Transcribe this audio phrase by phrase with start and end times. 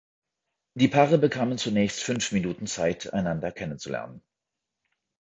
[0.73, 4.23] Die Paare bekamen zunächst fünf Minuten Zeit, einander kennenzulernen.